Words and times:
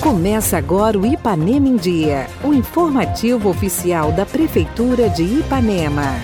Começa 0.00 0.58
agora 0.58 0.98
o 0.98 1.06
Ipanema 1.06 1.68
em 1.68 1.76
Dia, 1.76 2.26
o 2.42 2.52
informativo 2.52 3.48
oficial 3.48 4.12
da 4.12 4.26
Prefeitura 4.26 5.08
de 5.08 5.22
Ipanema. 5.22 6.20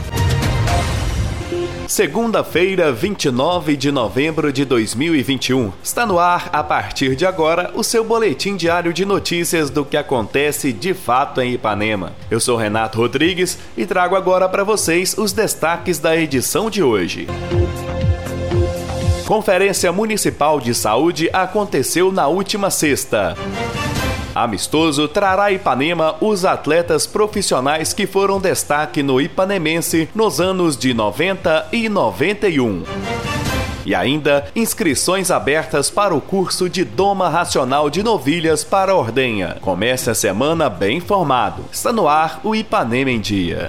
Segunda-feira, 1.89 2.93
29 2.93 3.75
de 3.75 3.91
novembro 3.91 4.53
de 4.53 4.65
2021. 4.65 5.73
Está 5.83 6.05
no 6.05 6.19
ar, 6.19 6.51
a 6.53 6.63
partir 6.63 7.17
de 7.17 7.25
agora, 7.25 7.73
o 7.75 7.83
seu 7.83 8.05
boletim 8.05 8.57
diário 8.57 8.93
de 8.93 9.07
notícias 9.07 9.71
do 9.71 9.87
que 9.87 9.97
acontece 9.97 10.71
de 10.71 10.93
fato 10.93 11.41
em 11.41 11.55
Ipanema. 11.55 12.13
Eu 12.31 12.41
sou 12.41 12.59
Renato 12.59 12.99
Rodrigues 12.99 13.59
e 13.75 13.87
trago 13.87 14.15
agora 14.15 14.49
para 14.49 14.65
vocês 14.65 15.17
os 15.17 15.33
destaques 15.33 15.99
da 15.99 16.15
edição 16.15 16.69
de 16.69 16.83
hoje. 16.83 17.27
Conferência 19.29 19.93
Municipal 19.93 20.59
de 20.59 20.75
Saúde 20.75 21.29
aconteceu 21.35 22.11
na 22.11 22.27
última 22.29 22.71
sexta. 22.71 23.37
Amistoso 24.35 25.07
trará 25.07 25.53
Ipanema 25.53 26.17
os 26.19 26.47
atletas 26.47 27.07
profissionais 27.07 27.93
que 27.93 28.07
foram 28.07 28.41
destaque 28.41 29.03
no 29.03 29.21
Ipanemense 29.21 30.09
nos 30.15 30.41
anos 30.41 30.79
de 30.79 30.95
90 30.95 31.69
e 31.73 31.91
91. 31.91 32.85
E 33.85 33.95
ainda 33.95 34.47
inscrições 34.57 35.31
abertas 35.31 35.91
para 35.91 36.15
o 36.15 36.23
curso 36.23 36.67
de 36.67 36.83
Doma 36.83 37.29
Racional 37.29 37.91
de 37.91 38.03
Novilhas 38.03 38.65
para 38.65 38.97
Ordenha. 38.97 39.59
Comece 39.61 40.09
a 40.09 40.15
semana 40.15 40.71
bem 40.71 41.01
formado. 41.01 41.67
Está 41.71 41.93
no 41.93 42.09
ar 42.09 42.41
o 42.43 42.57
Ipanema 42.57 43.11
em 43.11 43.21
Dia. 43.21 43.69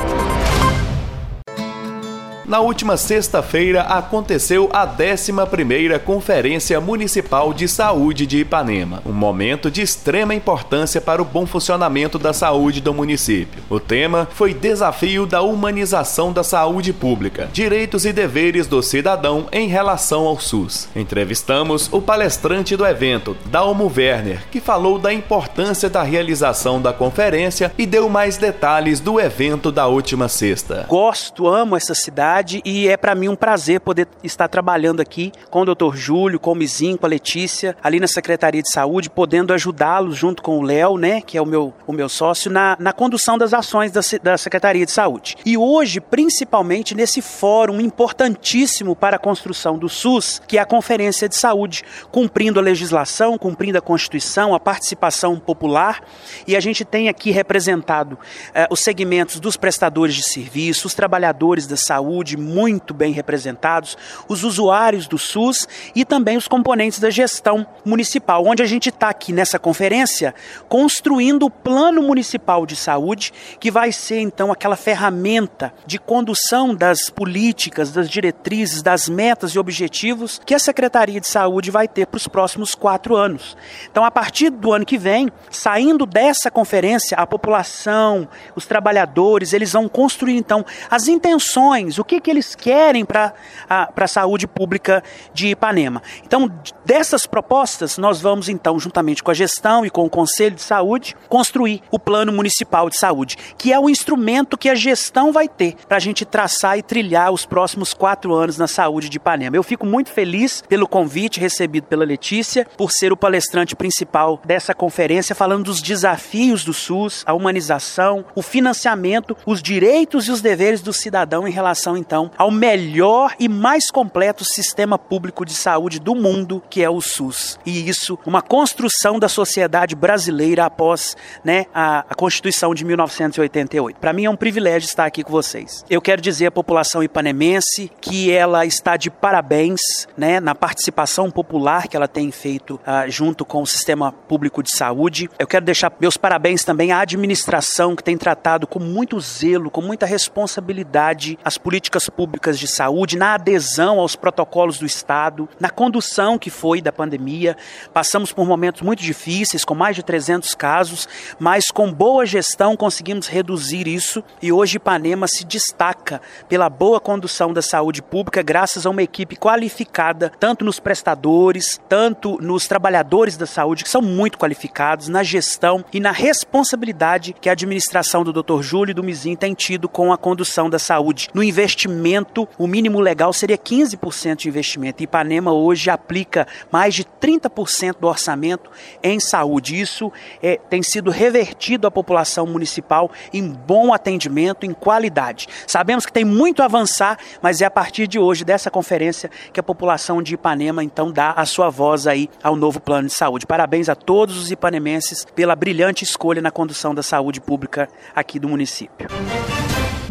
Na 2.51 2.59
última 2.59 2.97
sexta-feira 2.97 3.83
aconteceu 3.83 4.69
a 4.73 4.85
11ª 4.85 5.97
Conferência 5.99 6.81
Municipal 6.81 7.53
de 7.53 7.65
Saúde 7.65 8.27
de 8.27 8.39
Ipanema, 8.39 9.01
um 9.05 9.13
momento 9.13 9.71
de 9.71 9.81
extrema 9.81 10.35
importância 10.35 10.99
para 10.99 11.21
o 11.21 11.25
bom 11.25 11.45
funcionamento 11.45 12.19
da 12.19 12.33
saúde 12.33 12.81
do 12.81 12.93
município. 12.93 13.63
O 13.69 13.79
tema 13.79 14.27
foi 14.33 14.53
Desafio 14.53 15.25
da 15.25 15.41
Humanização 15.41 16.33
da 16.33 16.43
Saúde 16.43 16.91
Pública, 16.91 17.49
Direitos 17.53 18.03
e 18.03 18.11
Deveres 18.11 18.67
do 18.67 18.83
Cidadão 18.83 19.47
em 19.49 19.69
relação 19.69 20.27
ao 20.27 20.37
SUS. 20.37 20.89
Entrevistamos 20.93 21.87
o 21.89 22.01
palestrante 22.01 22.75
do 22.75 22.85
evento, 22.85 23.37
Dalmo 23.45 23.89
Werner, 23.95 24.43
que 24.51 24.59
falou 24.59 24.99
da 24.99 25.13
importância 25.13 25.89
da 25.89 26.03
realização 26.03 26.81
da 26.81 26.91
conferência 26.91 27.71
e 27.77 27.85
deu 27.85 28.09
mais 28.09 28.35
detalhes 28.35 28.99
do 28.99 29.21
evento 29.21 29.71
da 29.71 29.87
última 29.87 30.27
sexta. 30.27 30.85
Gosto, 30.89 31.47
amo 31.47 31.77
essa 31.77 31.95
cidade 31.95 32.40
e 32.65 32.87
é 32.87 32.97
para 32.97 33.15
mim 33.15 33.27
um 33.27 33.35
prazer 33.35 33.79
poder 33.79 34.07
estar 34.23 34.47
trabalhando 34.47 35.01
aqui 35.01 35.31
com 35.49 35.61
o 35.61 35.75
Dr. 35.75 35.95
Júlio, 35.95 36.39
com 36.39 36.51
o 36.51 36.55
Mizinho, 36.55 36.97
com 36.97 37.05
a 37.05 37.09
Letícia, 37.09 37.75
ali 37.83 37.99
na 37.99 38.07
Secretaria 38.07 38.61
de 38.61 38.71
Saúde, 38.71 39.09
podendo 39.09 39.53
ajudá-los 39.53 40.17
junto 40.17 40.41
com 40.41 40.57
o 40.57 40.61
Léo, 40.61 40.97
né, 40.97 41.21
que 41.21 41.37
é 41.37 41.41
o 41.41 41.45
meu, 41.45 41.73
o 41.85 41.93
meu 41.93 42.09
sócio, 42.09 42.49
na, 42.51 42.75
na 42.79 42.93
condução 42.93 43.37
das 43.37 43.53
ações 43.53 43.91
da, 43.91 44.01
da 44.21 44.37
Secretaria 44.37 44.85
de 44.85 44.91
Saúde. 44.91 45.35
E 45.45 45.57
hoje, 45.57 45.99
principalmente 45.99 46.95
nesse 46.95 47.21
fórum 47.21 47.79
importantíssimo 47.79 48.95
para 48.95 49.15
a 49.15 49.19
construção 49.19 49.77
do 49.77 49.89
SUS, 49.89 50.41
que 50.47 50.57
é 50.57 50.61
a 50.61 50.65
Conferência 50.65 51.29
de 51.29 51.35
Saúde, 51.35 51.83
cumprindo 52.11 52.59
a 52.59 52.63
legislação, 52.63 53.37
cumprindo 53.37 53.77
a 53.77 53.81
Constituição, 53.81 54.53
a 54.53 54.59
participação 54.59 55.39
popular, 55.39 56.03
e 56.47 56.55
a 56.55 56.59
gente 56.59 56.83
tem 56.83 57.09
aqui 57.09 57.31
representado 57.31 58.17
eh, 58.53 58.67
os 58.69 58.79
segmentos 58.81 59.39
dos 59.39 59.57
prestadores 59.57 60.15
de 60.15 60.23
serviço, 60.23 60.87
os 60.87 60.93
trabalhadores 60.93 61.67
da 61.67 61.77
saúde, 61.77 62.30
saúde 62.31 62.37
muito 62.37 62.93
bem 62.93 63.11
representados, 63.11 63.97
os 64.27 64.43
usuários 64.43 65.07
do 65.07 65.17
SUS 65.17 65.67
e 65.95 66.05
também 66.05 66.37
os 66.37 66.47
componentes 66.47 66.99
da 66.99 67.09
gestão 67.09 67.65
municipal, 67.83 68.45
onde 68.45 68.63
a 68.63 68.65
gente 68.65 68.89
está 68.89 69.09
aqui 69.09 69.33
nessa 69.33 69.59
conferência 69.59 70.33
construindo 70.69 71.45
o 71.45 71.49
Plano 71.49 72.01
Municipal 72.01 72.65
de 72.65 72.75
Saúde, 72.75 73.33
que 73.59 73.71
vai 73.71 73.91
ser 73.91 74.19
então 74.19 74.51
aquela 74.51 74.75
ferramenta 74.75 75.73
de 75.85 75.99
condução 75.99 76.73
das 76.73 77.09
políticas, 77.09 77.91
das 77.91 78.09
diretrizes, 78.09 78.81
das 78.81 79.09
metas 79.09 79.51
e 79.51 79.59
objetivos 79.59 80.39
que 80.45 80.53
a 80.53 80.59
Secretaria 80.59 81.19
de 81.19 81.27
Saúde 81.27 81.71
vai 81.71 81.87
ter 81.87 82.05
para 82.07 82.17
os 82.17 82.27
próximos 82.27 82.75
quatro 82.75 83.15
anos. 83.15 83.57
Então, 83.89 84.05
a 84.05 84.11
partir 84.11 84.49
do 84.49 84.71
ano 84.71 84.85
que 84.85 84.97
vem, 84.97 85.29
saindo 85.49 86.05
dessa 86.05 86.51
conferência, 86.51 87.17
a 87.17 87.25
população, 87.25 88.27
os 88.55 88.65
trabalhadores, 88.65 89.53
eles 89.53 89.73
vão 89.73 89.87
construir 89.87 90.35
então 90.35 90.65
as 90.89 91.07
intenções, 91.07 91.97
o 91.97 92.03
que 92.03 92.20
que 92.21 92.29
eles 92.29 92.55
querem 92.55 93.03
para 93.03 93.33
a, 93.69 94.07
saúde 94.07 94.47
pública 94.47 95.03
de 95.33 95.47
Ipanema. 95.49 96.01
Então, 96.25 96.51
dessas 96.85 97.25
propostas, 97.25 97.97
nós 97.97 98.21
vamos 98.21 98.49
então, 98.49 98.79
juntamente 98.79 99.23
com 99.23 99.31
a 99.31 99.33
gestão 99.33 99.85
e 99.85 99.89
com 99.89 100.05
o 100.05 100.09
Conselho 100.09 100.55
de 100.55 100.61
Saúde, 100.61 101.15
construir 101.29 101.81
o 101.89 101.99
Plano 101.99 102.31
Municipal 102.31 102.89
de 102.89 102.97
Saúde, 102.97 103.37
que 103.57 103.71
é 103.71 103.79
o 103.79 103.89
instrumento 103.89 104.57
que 104.57 104.69
a 104.69 104.75
gestão 104.75 105.31
vai 105.31 105.47
ter 105.47 105.75
para 105.87 105.97
a 105.97 105.99
gente 105.99 106.25
traçar 106.25 106.77
e 106.77 106.83
trilhar 106.83 107.31
os 107.31 107.45
próximos 107.45 107.93
quatro 107.93 108.33
anos 108.33 108.57
na 108.57 108.67
saúde 108.67 109.09
de 109.09 109.17
Ipanema. 109.17 109.55
Eu 109.55 109.63
fico 109.63 109.85
muito 109.85 110.11
feliz 110.11 110.63
pelo 110.67 110.87
convite 110.87 111.39
recebido 111.39 111.87
pela 111.87 112.05
Letícia, 112.05 112.65
por 112.77 112.91
ser 112.91 113.11
o 113.11 113.17
palestrante 113.17 113.75
principal 113.75 114.41
dessa 114.45 114.73
conferência, 114.73 115.35
falando 115.35 115.65
dos 115.65 115.81
desafios 115.81 116.63
do 116.63 116.73
SUS, 116.73 117.23
a 117.25 117.33
humanização, 117.33 118.25
o 118.35 118.41
financiamento, 118.41 119.37
os 119.45 119.61
direitos 119.61 120.27
e 120.27 120.31
os 120.31 120.41
deveres 120.41 120.81
do 120.81 120.93
cidadão 120.93 121.47
em 121.47 121.51
relação, 121.51 121.97
então, 122.01 122.31
ao 122.37 122.49
melhor 122.49 123.35
e 123.39 123.47
mais 123.47 123.91
completo 123.91 124.43
sistema 124.43 124.97
público 124.97 125.45
de 125.45 125.53
saúde 125.53 125.99
do 125.99 126.15
mundo, 126.15 126.61
que 126.69 126.83
é 126.83 126.89
o 126.89 126.99
SUS. 126.99 127.59
E 127.65 127.87
isso, 127.87 128.17
uma 128.25 128.41
construção 128.41 129.19
da 129.19 129.29
sociedade 129.29 129.95
brasileira 129.95 130.65
após 130.65 131.15
né, 131.43 131.65
a, 131.73 131.99
a 132.09 132.15
Constituição 132.15 132.73
de 132.73 132.83
1988. 132.83 133.99
Para 133.99 134.13
mim 134.13 134.25
é 134.25 134.29
um 134.29 134.35
privilégio 134.35 134.87
estar 134.87 135.05
aqui 135.05 135.23
com 135.23 135.31
vocês. 135.31 135.85
Eu 135.89 136.01
quero 136.01 136.21
dizer 136.21 136.47
à 136.47 136.51
população 136.51 137.03
ipanemense 137.03 137.91
que 138.01 138.31
ela 138.31 138.65
está 138.65 138.97
de 138.97 139.09
parabéns 139.09 140.07
né, 140.17 140.39
na 140.39 140.55
participação 140.55 141.29
popular 141.29 141.87
que 141.87 141.95
ela 141.95 142.07
tem 142.07 142.31
feito 142.31 142.75
uh, 142.75 143.09
junto 143.09 143.45
com 143.45 143.61
o 143.61 143.67
sistema 143.67 144.11
público 144.11 144.63
de 144.63 144.75
saúde. 144.75 145.29
Eu 145.37 145.47
quero 145.47 145.63
deixar 145.63 145.93
meus 145.99 146.17
parabéns 146.17 146.63
também 146.63 146.91
à 146.91 147.01
administração 147.01 147.95
que 147.95 148.03
tem 148.03 148.17
tratado 148.17 148.65
com 148.65 148.79
muito 148.79 149.19
zelo, 149.19 149.69
com 149.69 149.81
muita 149.81 150.05
responsabilidade 150.05 151.37
as 151.43 151.57
políticas 151.57 151.90
políticas 151.91 152.09
públicas 152.09 152.57
de 152.57 152.67
saúde, 152.67 153.17
na 153.17 153.33
adesão 153.33 153.99
aos 153.99 154.15
protocolos 154.15 154.79
do 154.79 154.85
Estado, 154.85 155.49
na 155.59 155.69
condução 155.69 156.37
que 156.37 156.49
foi 156.49 156.81
da 156.81 156.91
pandemia. 156.91 157.57
Passamos 157.93 158.31
por 158.31 158.47
momentos 158.47 158.81
muito 158.81 159.03
difíceis, 159.03 159.65
com 159.65 159.75
mais 159.75 159.95
de 159.95 160.03
300 160.03 160.55
casos, 160.55 161.09
mas 161.37 161.65
com 161.67 161.91
boa 161.91 162.25
gestão 162.25 162.77
conseguimos 162.77 163.27
reduzir 163.27 163.87
isso 163.87 164.23
e 164.41 164.51
hoje 164.51 164.77
Ipanema 164.77 165.27
se 165.27 165.43
destaca 165.43 166.21
pela 166.47 166.69
boa 166.69 166.99
condução 166.99 167.51
da 167.51 167.61
saúde 167.61 168.01
pública, 168.01 168.41
graças 168.41 168.85
a 168.85 168.89
uma 168.89 169.03
equipe 169.03 169.35
qualificada, 169.35 170.31
tanto 170.39 170.63
nos 170.63 170.79
prestadores, 170.79 171.79
tanto 171.89 172.37
nos 172.41 172.67
trabalhadores 172.67 173.35
da 173.35 173.45
saúde, 173.45 173.83
que 173.83 173.89
são 173.89 174.01
muito 174.01 174.37
qualificados, 174.37 175.09
na 175.09 175.23
gestão 175.23 175.83
e 175.91 175.99
na 175.99 176.11
responsabilidade 176.11 177.35
que 177.41 177.49
a 177.49 177.51
administração 177.51 178.23
do 178.23 178.31
Dr. 178.31 178.61
Júlio 178.61 178.91
e 178.91 178.95
do 178.95 179.03
Mizim 179.03 179.35
tem 179.35 179.53
tido 179.53 179.89
com 179.89 180.13
a 180.13 180.17
condução 180.17 180.69
da 180.69 180.79
saúde, 180.79 181.29
no 181.33 181.43
investimento 181.43 181.80
investimento, 181.81 182.47
o 182.57 182.67
mínimo 182.67 182.99
legal 182.99 183.31
seria 183.33 183.57
15% 183.57 184.35
de 184.35 184.49
investimento. 184.49 185.03
Ipanema 185.03 185.51
hoje 185.51 185.89
aplica 185.89 186.47
mais 186.71 186.93
de 186.93 187.03
30% 187.03 187.97
do 187.99 188.07
orçamento 188.07 188.69
em 189.01 189.19
saúde. 189.19 189.79
Isso 189.79 190.11
é, 190.41 190.57
tem 190.69 190.83
sido 190.83 191.09
revertido 191.09 191.87
à 191.87 191.91
população 191.91 192.45
municipal 192.45 193.11
em 193.33 193.47
bom 193.47 193.93
atendimento, 193.93 194.65
em 194.65 194.73
qualidade. 194.73 195.47
Sabemos 195.65 196.05
que 196.05 196.13
tem 196.13 196.25
muito 196.25 196.61
a 196.61 196.65
avançar, 196.65 197.17
mas 197.41 197.61
é 197.61 197.65
a 197.65 197.71
partir 197.71 198.07
de 198.07 198.19
hoje, 198.19 198.43
dessa 198.43 198.69
conferência, 198.69 199.29
que 199.51 199.59
a 199.59 199.63
população 199.63 200.21
de 200.21 200.35
Ipanema 200.35 200.83
então 200.83 201.11
dá 201.11 201.31
a 201.31 201.45
sua 201.45 201.69
voz 201.69 202.07
aí 202.07 202.29
ao 202.43 202.55
novo 202.55 202.79
plano 202.79 203.07
de 203.07 203.13
saúde. 203.13 203.45
Parabéns 203.45 203.89
a 203.89 203.95
todos 203.95 204.37
os 204.37 204.51
ipanemenses 204.51 205.25
pela 205.35 205.55
brilhante 205.55 206.03
escolha 206.03 206.41
na 206.41 206.51
condução 206.51 206.93
da 206.93 207.03
saúde 207.03 207.39
pública 207.39 207.87
aqui 208.15 208.39
do 208.39 208.49
município. 208.49 209.07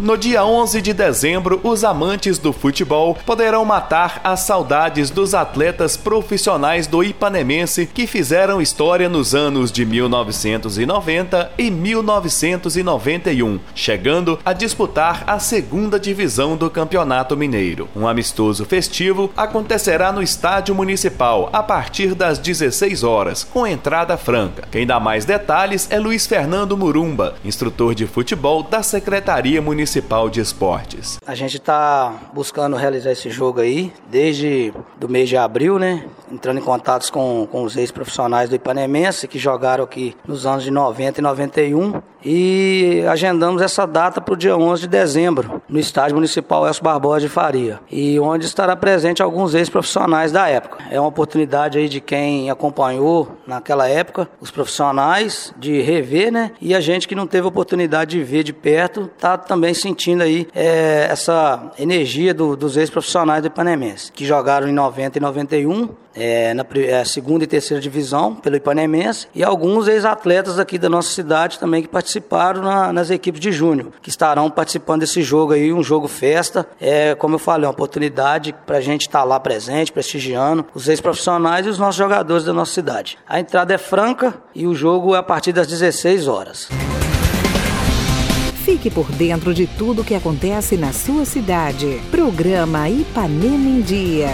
No 0.02 0.16
dia 0.16 0.42
11 0.42 0.80
de 0.80 0.94
dezembro, 0.94 1.60
os 1.62 1.84
amantes 1.84 2.38
do 2.38 2.54
futebol 2.54 3.14
poderão 3.26 3.66
matar 3.66 4.18
as 4.24 4.40
saudades 4.40 5.10
dos 5.10 5.34
atletas 5.34 5.94
profissionais 5.94 6.86
do 6.86 7.04
Ipanemense 7.04 7.84
que 7.84 8.06
fizeram 8.06 8.62
história 8.62 9.10
nos 9.10 9.34
anos 9.34 9.70
de 9.70 9.84
1990 9.84 11.52
e 11.58 11.70
1991, 11.70 13.60
chegando 13.74 14.38
a 14.42 14.54
disputar 14.54 15.22
a 15.26 15.38
segunda 15.38 16.00
divisão 16.00 16.56
do 16.56 16.70
Campeonato 16.70 17.36
Mineiro. 17.36 17.86
Um 17.94 18.08
amistoso 18.08 18.64
festivo 18.64 19.30
acontecerá 19.36 20.10
no 20.10 20.22
Estádio 20.22 20.74
Municipal 20.74 21.50
a 21.52 21.62
partir 21.62 22.14
das 22.14 22.38
16 22.38 23.04
horas, 23.04 23.44
com 23.44 23.66
entrada 23.66 24.16
franca. 24.16 24.66
Quem 24.70 24.86
dá 24.86 24.98
mais 24.98 25.26
detalhes 25.26 25.88
é 25.90 25.98
Luiz 25.98 26.26
Fernando 26.26 26.74
Murumba, 26.74 27.34
instrutor 27.44 27.94
de 27.94 28.06
futebol 28.06 28.62
da 28.62 28.82
Secretaria 28.82 29.60
Municipal 29.60 29.89
Municipal 29.90 30.30
de 30.30 30.40
Esportes. 30.40 31.18
A 31.26 31.34
gente 31.34 31.56
está 31.56 32.30
buscando 32.32 32.76
realizar 32.76 33.10
esse 33.10 33.28
jogo 33.28 33.58
aí 33.58 33.92
desde 34.08 34.72
do 35.00 35.08
mês 35.08 35.28
de 35.28 35.36
abril, 35.36 35.80
né? 35.80 36.04
Entrando 36.30 36.58
em 36.58 36.62
contatos 36.62 37.10
com, 37.10 37.46
com 37.50 37.62
os 37.62 37.76
ex-profissionais 37.76 38.48
do 38.48 38.56
Ipanemense 38.56 39.26
que 39.26 39.38
jogaram 39.38 39.84
aqui 39.84 40.16
nos 40.26 40.46
anos 40.46 40.62
de 40.62 40.70
90 40.70 41.20
e 41.20 41.22
91 41.22 42.02
e 42.24 43.04
agendamos 43.08 43.62
essa 43.62 43.86
data 43.86 44.20
para 44.20 44.34
o 44.34 44.36
dia 44.36 44.56
11 44.56 44.82
de 44.82 44.88
dezembro 44.88 45.62
no 45.68 45.78
Estádio 45.78 46.16
Municipal 46.16 46.66
Elcio 46.66 46.84
Barbosa 46.84 47.20
de 47.20 47.28
Faria 47.28 47.80
e 47.90 48.18
onde 48.20 48.44
estará 48.44 48.76
presente 48.76 49.22
alguns 49.22 49.54
ex-profissionais 49.54 50.30
da 50.30 50.48
época. 50.48 50.78
É 50.90 51.00
uma 51.00 51.08
oportunidade 51.08 51.78
aí 51.78 51.88
de 51.88 52.00
quem 52.00 52.50
acompanhou 52.50 53.36
naquela 53.46 53.88
época 53.88 54.28
os 54.40 54.50
profissionais 54.50 55.52
de 55.58 55.80
rever, 55.80 56.30
né? 56.30 56.52
E 56.60 56.74
a 56.74 56.80
gente 56.80 57.08
que 57.08 57.14
não 57.14 57.26
teve 57.26 57.46
oportunidade 57.46 58.18
de 58.18 58.22
ver 58.22 58.42
de 58.42 58.52
perto 58.52 59.10
tá 59.18 59.38
também 59.38 59.74
sentindo 59.74 60.22
aí 60.22 60.46
é, 60.54 61.08
essa 61.10 61.72
energia 61.78 62.34
do, 62.34 62.56
dos 62.56 62.76
ex-profissionais 62.76 63.42
do 63.42 63.46
Ipanemense 63.46 64.12
que 64.12 64.26
jogaram 64.26 64.68
em 64.68 64.72
90 64.72 65.18
e 65.18 65.20
91 65.20 65.88
é, 66.14 66.54
na 66.54 66.64
é, 66.74 67.04
segunda 67.04 67.44
e 67.44 67.46
terceira 67.46 67.80
divisão 67.80 68.34
pelo 68.34 68.56
Ipanemense 68.56 69.28
e 69.34 69.42
alguns 69.42 69.88
ex-atletas 69.88 70.58
aqui 70.58 70.78
da 70.78 70.88
nossa 70.88 71.10
cidade 71.10 71.58
também 71.58 71.82
que 71.82 71.88
participaram 71.88 72.62
na, 72.62 72.92
nas 72.92 73.10
equipes 73.10 73.40
de 73.40 73.52
júnior, 73.52 73.92
que 74.02 74.10
estarão 74.10 74.50
participando 74.50 75.00
desse 75.00 75.22
jogo 75.22 75.52
aí, 75.52 75.72
um 75.72 75.82
jogo 75.82 76.08
festa. 76.08 76.66
É, 76.80 77.14
como 77.14 77.34
eu 77.34 77.38
falei, 77.38 77.66
uma 77.66 77.72
oportunidade 77.72 78.54
para 78.66 78.78
a 78.78 78.80
gente 78.80 79.02
estar 79.02 79.20
tá 79.20 79.24
lá 79.24 79.38
presente, 79.38 79.92
prestigiando 79.92 80.66
os 80.74 80.88
ex-profissionais 80.88 81.66
e 81.66 81.68
os 81.68 81.78
nossos 81.78 81.96
jogadores 81.96 82.44
da 82.44 82.52
nossa 82.52 82.72
cidade. 82.72 83.18
A 83.28 83.40
entrada 83.40 83.74
é 83.74 83.78
franca 83.78 84.34
e 84.54 84.66
o 84.66 84.74
jogo 84.74 85.14
é 85.14 85.18
a 85.18 85.22
partir 85.22 85.52
das 85.52 85.66
16 85.66 86.28
horas. 86.28 86.68
Fique 88.64 88.90
por 88.90 89.10
dentro 89.12 89.54
de 89.54 89.66
tudo 89.66 90.04
que 90.04 90.14
acontece 90.14 90.76
na 90.76 90.92
sua 90.92 91.24
cidade. 91.24 92.00
Programa 92.10 92.88
Ipanema 92.88 93.68
em 93.68 93.80
Dia. 93.80 94.28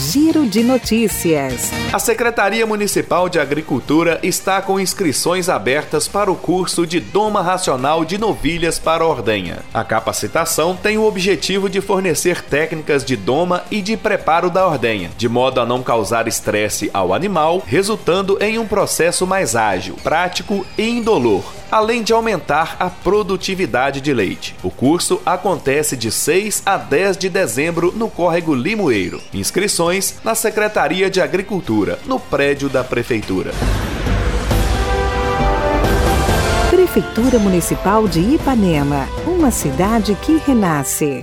Giro 0.00 0.46
de 0.46 0.62
Notícias. 0.62 1.70
A 1.92 1.98
Secretaria 1.98 2.66
Municipal 2.66 3.28
de 3.28 3.38
Agricultura 3.38 4.18
está 4.22 4.62
com 4.62 4.80
inscrições 4.80 5.50
abertas 5.50 6.08
para 6.08 6.32
o 6.32 6.36
curso 6.36 6.86
de 6.86 6.98
Doma 6.98 7.42
Racional 7.42 8.02
de 8.02 8.16
Novilhas 8.16 8.78
para 8.78 9.04
Ordenha. 9.04 9.58
A 9.74 9.84
capacitação 9.84 10.74
tem 10.74 10.96
o 10.96 11.04
objetivo 11.04 11.68
de 11.68 11.82
fornecer 11.82 12.40
técnicas 12.40 13.04
de 13.04 13.14
doma 13.14 13.62
e 13.70 13.82
de 13.82 13.94
preparo 13.94 14.48
da 14.48 14.66
ordenha, 14.66 15.10
de 15.18 15.28
modo 15.28 15.60
a 15.60 15.66
não 15.66 15.82
causar 15.82 16.26
estresse 16.26 16.90
ao 16.94 17.12
animal, 17.12 17.62
resultando 17.66 18.38
em 18.40 18.58
um 18.58 18.66
processo 18.66 19.26
mais 19.26 19.54
ágil, 19.54 19.96
prático 20.02 20.64
e 20.78 20.88
indolor 20.88 21.59
além 21.70 22.02
de 22.02 22.12
aumentar 22.12 22.76
a 22.78 22.90
produtividade 22.90 24.00
de 24.00 24.12
leite. 24.12 24.54
O 24.62 24.70
curso 24.70 25.20
acontece 25.24 25.96
de 25.96 26.10
6 26.10 26.62
a 26.66 26.76
10 26.76 27.16
de 27.16 27.28
dezembro 27.28 27.92
no 27.94 28.08
Córrego 28.08 28.54
Limoeiro. 28.54 29.20
Inscrições 29.32 30.16
na 30.24 30.34
Secretaria 30.34 31.10
de 31.10 31.20
Agricultura, 31.20 31.98
no 32.06 32.18
prédio 32.18 32.68
da 32.68 32.82
Prefeitura. 32.82 33.52
Prefeitura 36.70 37.38
Municipal 37.38 38.08
de 38.08 38.20
Ipanema, 38.20 39.06
uma 39.24 39.50
cidade 39.50 40.16
que 40.22 40.38
renasce. 40.38 41.22